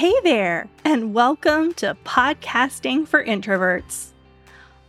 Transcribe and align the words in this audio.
Hey 0.00 0.18
there, 0.24 0.66
and 0.82 1.12
welcome 1.12 1.74
to 1.74 1.94
Podcasting 2.06 3.06
for 3.06 3.22
Introverts. 3.22 4.12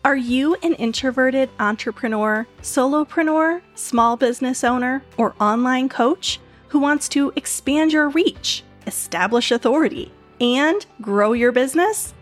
Are 0.05 0.15
you 0.15 0.55
an 0.63 0.73
introverted 0.75 1.49
entrepreneur, 1.59 2.47
solopreneur, 2.61 3.61
small 3.75 4.15
business 4.15 4.63
owner, 4.63 5.03
or 5.17 5.35
online 5.37 5.89
coach 5.89 6.39
who 6.69 6.79
wants 6.79 7.09
to 7.09 7.33
expand 7.35 7.91
your 7.91 8.07
reach, 8.07 8.63
establish 8.87 9.51
authority, 9.51 10.13
and 10.39 10.85
grow 11.01 11.33
your 11.33 11.51
business? 11.51 12.13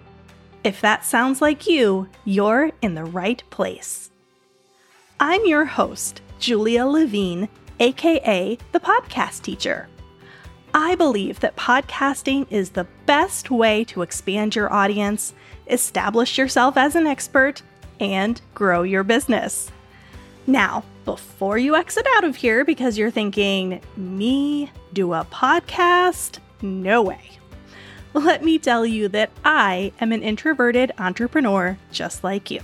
If 0.63 0.81
that 0.81 1.05
sounds 1.05 1.43
like 1.43 1.67
you, 1.67 2.09
you're 2.25 2.71
in 2.81 2.95
the 2.95 3.05
right 3.05 3.43
place. 3.51 4.09
I'm 5.19 5.45
your 5.45 5.65
host, 5.65 6.23
Julia 6.39 6.87
Levine, 6.87 7.49
aka 7.79 8.57
the 8.71 8.79
Podcast 8.79 9.43
Teacher. 9.43 9.87
I 10.73 10.95
believe 10.95 11.39
that 11.39 11.55
podcasting 11.55 12.45
is 12.51 12.69
the 12.69 12.87
best 13.05 13.49
way 13.49 13.83
to 13.85 14.03
expand 14.03 14.55
your 14.55 14.71
audience, 14.71 15.33
establish 15.67 16.37
yourself 16.37 16.77
as 16.77 16.95
an 16.95 17.07
expert, 17.07 17.61
and 17.99 18.39
grow 18.53 18.83
your 18.83 19.03
business. 19.03 19.71
Now, 20.45 20.83
before 21.05 21.57
you 21.57 21.75
exit 21.75 22.05
out 22.15 22.23
of 22.23 22.35
here 22.35 22.63
because 22.63 22.97
you're 22.97 23.09
thinking, 23.09 23.81
me 23.97 24.71
do 24.93 25.13
a 25.13 25.25
podcast? 25.31 26.37
No 26.61 27.01
way. 27.01 27.39
Let 28.13 28.43
me 28.43 28.59
tell 28.59 28.85
you 28.85 29.07
that 29.09 29.31
I 29.43 29.91
am 29.99 30.11
an 30.11 30.21
introverted 30.23 30.91
entrepreneur 30.99 31.77
just 31.91 32.23
like 32.23 32.51
you. 32.51 32.61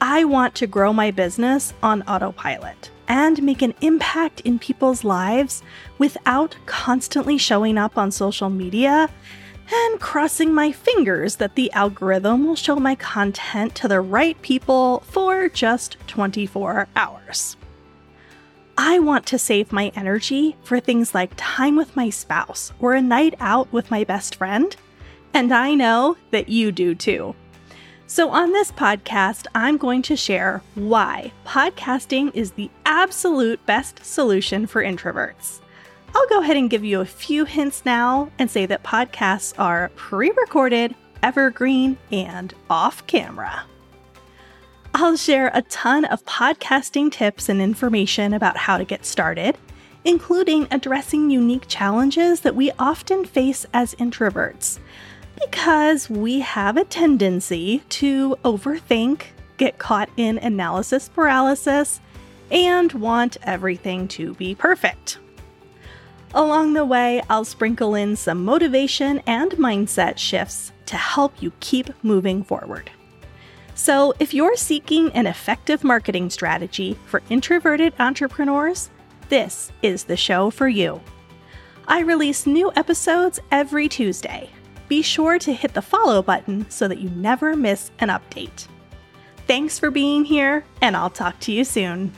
I 0.00 0.24
want 0.24 0.54
to 0.56 0.66
grow 0.66 0.92
my 0.92 1.10
business 1.10 1.74
on 1.82 2.02
autopilot 2.02 2.90
and 3.12 3.42
make 3.42 3.60
an 3.60 3.74
impact 3.82 4.40
in 4.40 4.58
people's 4.58 5.04
lives 5.04 5.62
without 5.98 6.56
constantly 6.64 7.36
showing 7.36 7.76
up 7.76 7.98
on 7.98 8.10
social 8.10 8.48
media 8.48 9.06
and 9.70 10.00
crossing 10.00 10.54
my 10.54 10.72
fingers 10.72 11.36
that 11.36 11.54
the 11.54 11.70
algorithm 11.72 12.46
will 12.46 12.56
show 12.56 12.76
my 12.76 12.94
content 12.94 13.74
to 13.74 13.86
the 13.86 14.00
right 14.00 14.40
people 14.40 15.00
for 15.00 15.50
just 15.50 15.98
24 16.06 16.88
hours. 16.96 17.58
I 18.78 18.98
want 18.98 19.26
to 19.26 19.38
save 19.38 19.72
my 19.72 19.92
energy 19.94 20.56
for 20.64 20.80
things 20.80 21.14
like 21.14 21.34
time 21.36 21.76
with 21.76 21.94
my 21.94 22.08
spouse 22.08 22.72
or 22.80 22.94
a 22.94 23.02
night 23.02 23.34
out 23.40 23.70
with 23.74 23.90
my 23.90 24.04
best 24.04 24.36
friend, 24.36 24.74
and 25.34 25.52
I 25.52 25.74
know 25.74 26.16
that 26.30 26.48
you 26.48 26.72
do 26.72 26.94
too. 26.94 27.34
So, 28.12 28.28
on 28.28 28.52
this 28.52 28.70
podcast, 28.70 29.46
I'm 29.54 29.78
going 29.78 30.02
to 30.02 30.16
share 30.16 30.60
why 30.74 31.32
podcasting 31.46 32.30
is 32.34 32.50
the 32.50 32.68
absolute 32.84 33.64
best 33.64 34.04
solution 34.04 34.66
for 34.66 34.84
introverts. 34.84 35.60
I'll 36.14 36.28
go 36.28 36.42
ahead 36.42 36.58
and 36.58 36.68
give 36.68 36.84
you 36.84 37.00
a 37.00 37.06
few 37.06 37.46
hints 37.46 37.86
now 37.86 38.30
and 38.38 38.50
say 38.50 38.66
that 38.66 38.82
podcasts 38.82 39.58
are 39.58 39.90
pre 39.96 40.30
recorded, 40.32 40.94
evergreen, 41.22 41.96
and 42.10 42.52
off 42.68 43.06
camera. 43.06 43.64
I'll 44.92 45.16
share 45.16 45.50
a 45.54 45.62
ton 45.62 46.04
of 46.04 46.22
podcasting 46.26 47.10
tips 47.10 47.48
and 47.48 47.62
information 47.62 48.34
about 48.34 48.58
how 48.58 48.76
to 48.76 48.84
get 48.84 49.06
started, 49.06 49.56
including 50.04 50.68
addressing 50.70 51.30
unique 51.30 51.64
challenges 51.66 52.40
that 52.40 52.56
we 52.56 52.72
often 52.78 53.24
face 53.24 53.64
as 53.72 53.94
introverts 53.94 54.80
because 55.44 56.08
we 56.08 56.40
have 56.40 56.76
a 56.76 56.84
tendency 56.84 57.82
to 57.88 58.36
overthink, 58.44 59.24
get 59.56 59.78
caught 59.78 60.10
in 60.16 60.38
analysis 60.38 61.08
paralysis, 61.08 62.00
and 62.50 62.92
want 62.92 63.36
everything 63.42 64.06
to 64.08 64.34
be 64.34 64.54
perfect. 64.54 65.18
Along 66.34 66.72
the 66.72 66.84
way, 66.84 67.22
I'll 67.28 67.44
sprinkle 67.44 67.94
in 67.94 68.16
some 68.16 68.44
motivation 68.44 69.22
and 69.26 69.52
mindset 69.52 70.18
shifts 70.18 70.72
to 70.86 70.96
help 70.96 71.42
you 71.42 71.52
keep 71.60 71.90
moving 72.02 72.42
forward. 72.42 72.90
So, 73.74 74.14
if 74.18 74.34
you're 74.34 74.56
seeking 74.56 75.10
an 75.12 75.26
effective 75.26 75.82
marketing 75.82 76.30
strategy 76.30 76.98
for 77.06 77.22
introverted 77.30 77.94
entrepreneurs, 77.98 78.90
this 79.28 79.72
is 79.82 80.04
the 80.04 80.16
show 80.16 80.50
for 80.50 80.68
you. 80.68 81.00
I 81.88 82.00
release 82.00 82.46
new 82.46 82.70
episodes 82.76 83.40
every 83.50 83.88
Tuesday, 83.88 84.50
be 84.92 85.00
sure 85.00 85.38
to 85.38 85.54
hit 85.54 85.72
the 85.72 85.80
follow 85.80 86.20
button 86.20 86.68
so 86.68 86.86
that 86.86 86.98
you 86.98 87.08
never 87.08 87.56
miss 87.56 87.90
an 88.00 88.08
update. 88.08 88.66
Thanks 89.46 89.78
for 89.78 89.90
being 89.90 90.22
here, 90.22 90.66
and 90.82 90.94
I'll 90.94 91.08
talk 91.08 91.40
to 91.40 91.50
you 91.50 91.64
soon. 91.64 92.12